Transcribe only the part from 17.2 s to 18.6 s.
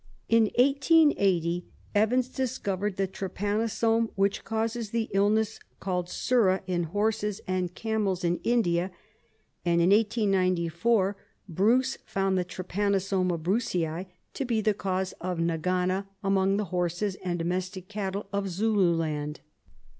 and domestic cattle of